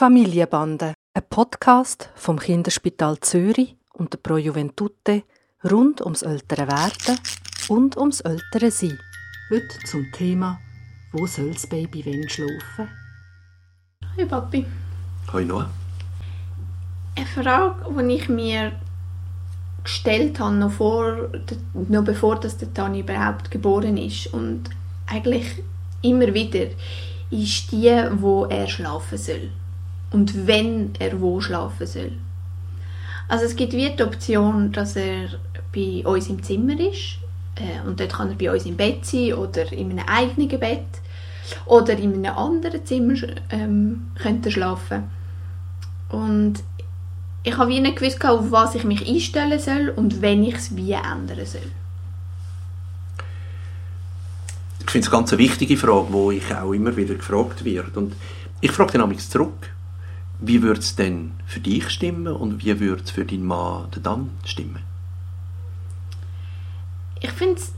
[0.00, 5.24] Familienbande, ein Podcast vom Kinderspital Zürich und der Pro Juventute
[5.70, 7.18] rund ums ältere Werden
[7.68, 8.98] und ums ältere Sein.
[9.50, 10.58] Heute zum Thema
[11.12, 12.88] «Wo soll das Baby wenn schlafen?»
[14.16, 14.64] Hi Papi.
[15.34, 15.68] Hoi Noah.
[17.14, 18.72] Eine Frage, die ich mir
[19.84, 21.28] gestellt habe, noch, vor,
[21.74, 24.70] noch bevor das der Tani überhaupt geboren ist und
[25.06, 25.62] eigentlich
[26.00, 26.68] immer wieder,
[27.30, 29.50] ist die, wo er schlafen soll
[30.10, 32.12] und wenn er wo schlafen soll.
[33.28, 35.28] Also es gibt wie die Option, dass er
[35.72, 37.18] bei uns im Zimmer ist
[37.56, 40.86] äh, und dort kann er bei uns im Bett sein oder in einem eigenen Bett
[41.66, 43.14] oder in einem anderen Zimmer
[43.50, 45.04] ähm, könnte schlafen.
[46.08, 46.54] Und
[47.42, 50.76] ich habe wie nicht gewusst, auf was ich mich einstellen soll und wenn ich es
[50.76, 51.70] wie ändern soll.
[54.80, 57.92] Ich finde es eine ganz wichtige Frage, die ich auch immer wieder gefragt werde.
[57.94, 58.14] Und
[58.60, 59.70] ich frage dann zurück,
[60.40, 64.30] wie würde es denn für dich stimmen und wie würde es für deinen Mann dann
[64.44, 64.80] stimmen?
[67.20, 67.72] Ich finde es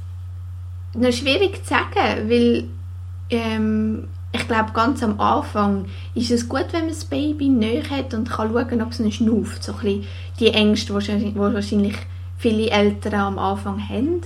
[0.95, 2.65] noch schwierig zu sagen, weil
[3.31, 8.15] ähm, ich glaube, ganz am Anfang ist es gut, wenn man das Baby näher hat
[8.15, 9.63] und kann schauen, ob es nicht schnauft.
[9.65, 10.05] So ein
[10.39, 11.97] die Ängste, die wahrscheinlich
[12.39, 14.23] viele Eltern am Anfang haben.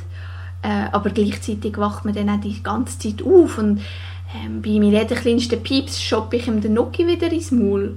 [0.62, 3.80] Äh, aber gleichzeitig wacht man dann auch die ganze Zeit auf und
[4.34, 7.96] ähm, bei jeder kleinsten Pieps shoppe ich ihm den Noki wieder ins Maul.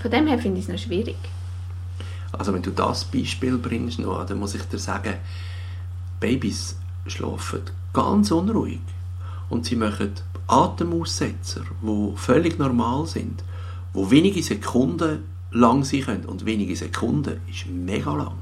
[0.00, 1.16] Von dem her finde ich es noch schwierig.
[2.32, 5.14] Also wenn du das Beispiel bringst, Noah, dann muss ich dir sagen,
[6.20, 7.62] Babys schlafen
[7.92, 8.80] ganz unruhig
[9.48, 10.12] und sie machen
[10.46, 13.42] Atemaussetzer, die völlig normal sind,
[13.92, 18.36] wo wenige Sekunden lang sein können und wenige Sekunden ist mega lang.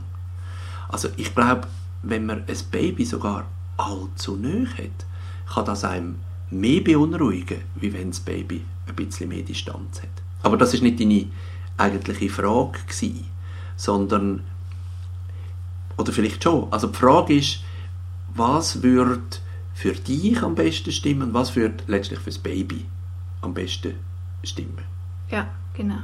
[0.88, 1.66] Also ich glaube,
[2.02, 5.06] wenn man ein Baby sogar allzu nahe hat,
[5.54, 6.16] kann das einem
[6.50, 10.27] mehr beunruhigen, wie wenn das Baby ein bisschen mehr Distanz hat.
[10.42, 11.27] Aber das ist nicht deine
[11.77, 13.27] eigentliche Frage gewesen,
[13.77, 14.42] sondern
[15.97, 16.72] oder vielleicht schon.
[16.72, 17.61] Also die Frage ist,
[18.34, 19.38] was würde
[19.75, 22.87] für dich am besten stimmen, was würde letztlich für das Baby
[23.43, 23.94] am besten
[24.44, 24.84] stimmen?
[25.31, 25.98] Ja, genau.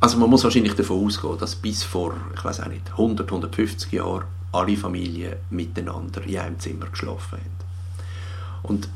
[0.00, 3.92] Also man muss wahrscheinlich davon ausgehen, dass bis vor, ich weiß auch nicht, 100, 150
[3.92, 7.50] Jahren alle Familien miteinander in einem Zimmer geschlafen haben.
[8.64, 8.88] Und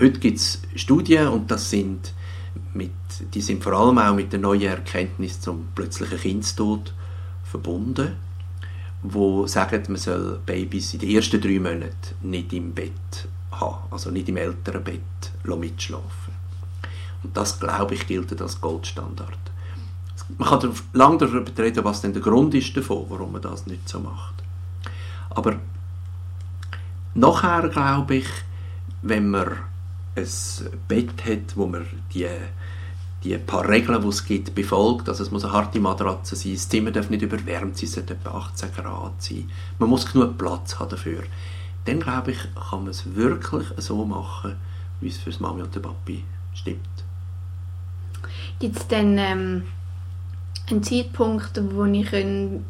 [0.00, 2.12] heute gibt es Studien und das sind
[2.74, 2.90] mit,
[3.34, 6.92] die sind vor allem auch mit der neuen Erkenntnis zum plötzlichen Kindstod
[7.44, 8.16] verbunden,
[9.02, 14.10] wo sagen, man soll Babys in den ersten drei Monaten nicht im Bett haben, also
[14.10, 15.00] nicht im älteren Bett
[15.44, 16.34] mitschlafen.
[17.22, 19.38] Und das, glaube ich, gilt als Goldstandard.
[20.38, 23.88] Man kann lange darüber reden, was denn der Grund ist davon, warum man das nicht
[23.88, 24.34] so macht.
[25.30, 25.56] Aber
[27.14, 28.26] nachher, glaube ich,
[29.02, 29.56] wenn man
[30.16, 30.26] ein
[30.88, 32.26] Bett hat, wo man die,
[33.22, 36.68] die paar Regeln, die es gibt, befolgt, also es muss eine harte Matratze sein, das
[36.68, 40.78] Zimmer darf nicht überwärmt sein, es sollte etwa 18 Grad sein, man muss genug Platz
[40.78, 41.22] haben dafür,
[41.84, 42.38] dann glaube ich,
[42.70, 44.56] kann man es wirklich so machen,
[45.00, 46.24] wie es für das Mami und den Papi
[46.54, 46.80] stimmt.
[48.58, 49.64] Gibt es denn ähm,
[50.70, 52.64] ein Zeitpunkt, wo ich ein,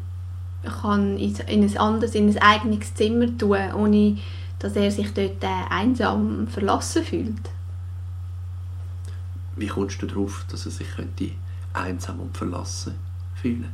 [0.63, 4.17] kann in ein anderes, in ein eigenes Zimmer tun, ohne
[4.59, 7.49] dass er sich dort äh, einsam verlassen fühlt?
[9.55, 11.31] Wie kommst du darauf, dass er sich könnte
[11.73, 12.95] einsam und verlassen
[13.35, 13.71] fühlen?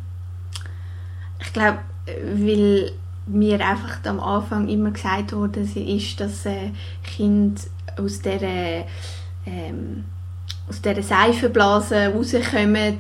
[1.39, 2.91] Ich glaube, weil
[3.27, 6.71] mir einfach am Anfang immer gesagt wurde, ist, dass äh,
[7.03, 7.67] Kind
[7.97, 8.85] aus dieser
[9.45, 10.05] ähm,
[10.67, 12.97] aus dieser Seifenblase rauskommen,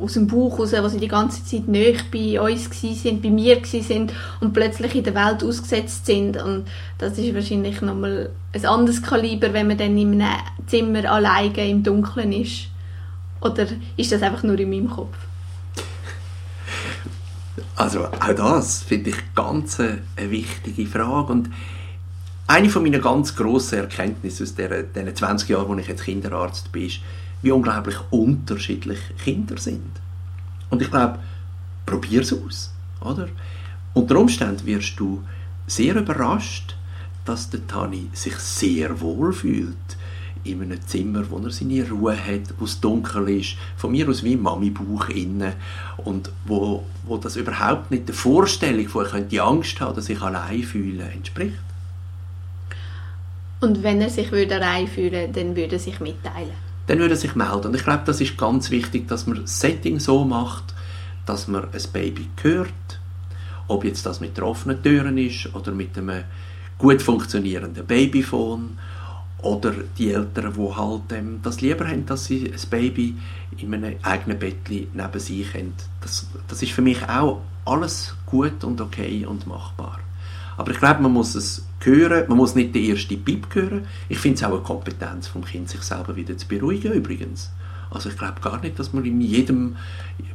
[0.00, 3.60] aus dem Bauch raus, wo sie die ganze Zeit nicht bei uns sind, bei mir
[3.64, 6.36] sind und plötzlich in der Welt ausgesetzt sind.
[6.42, 6.66] Und
[6.98, 11.82] das ist wahrscheinlich nochmal ein anderes Kaliber, wenn man dann in einem Zimmer alleine im
[11.82, 12.68] Dunkeln ist.
[13.40, 15.16] Oder ist das einfach nur in meinem Kopf?
[17.76, 21.50] Also auch das finde ich ganz eine wichtige Frage und
[22.46, 26.86] eine von meinen ganz grossen Erkenntnisse aus diesen 20 Jahren, wo ich jetzt Kinderarzt bin,
[26.86, 27.00] ist,
[27.42, 30.00] wie unglaublich unterschiedlich Kinder sind.
[30.70, 31.18] Und ich glaube,
[31.86, 33.28] probier es aus, oder?
[33.94, 35.22] Unter Umständen wirst du
[35.66, 36.76] sehr überrascht,
[37.24, 39.76] dass der Tani sich sehr wohl fühlt
[40.42, 44.22] in einem Zimmer, wo er seine Ruhe hat, wo es dunkel ist, von mir aus
[44.22, 45.54] wie Mami-Bauch innen
[45.98, 50.20] und wo, wo das überhaupt nicht der Vorstellung von, ich könnte Angst haben, dass ich
[50.20, 51.54] allein fühle, entspricht.
[53.60, 54.60] Und wenn er sich würde
[54.92, 56.52] fühlen dann würde er sich mitteilen?
[56.86, 57.68] Dann würde er sich melden.
[57.68, 60.74] Und ich glaube, das ist ganz wichtig, dass man das Setting so macht,
[61.26, 62.68] dass man ein Baby hört.
[63.66, 66.24] Ob jetzt das mit der offenen Türen ist oder mit einem
[66.76, 68.78] gut funktionierenden Babyphone
[69.44, 73.16] oder die Eltern, die halt ähm, das lieber haben, dass sie ein Baby
[73.58, 75.74] in einem eigenen Bettchen neben sich haben.
[76.00, 79.98] Das, das ist für mich auch alles gut und okay und machbar.
[80.56, 83.86] Aber ich glaube, man muss es hören, man muss nicht den ersten Pip hören.
[84.08, 87.50] Ich finde es auch eine Kompetenz vom Kind, sich selber wieder zu beruhigen übrigens.
[87.90, 89.76] Also ich glaube gar nicht, dass man in jedem,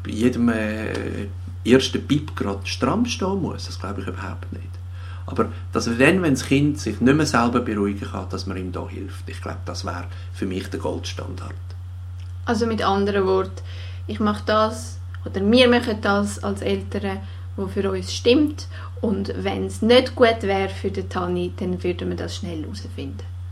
[0.05, 1.27] jedem äh,
[1.65, 3.65] ersten Pip gerade stramm stehen muss.
[3.65, 4.69] Das glaube ich überhaupt nicht.
[5.25, 8.57] Aber dass er dann, wenn das Kind sich nicht mehr selber beruhigen kann, dass man
[8.57, 9.29] ihm da hilft.
[9.29, 11.53] Ich glaube, das wäre für mich der Goldstandard.
[12.45, 13.61] Also mit anderen Worten,
[14.07, 17.19] ich mache das oder wir machen das als Eltern,
[17.59, 18.67] was für uns stimmt
[19.01, 23.38] und wenn es nicht gut wäre für den Tani, dann würden wir das schnell herausfinden.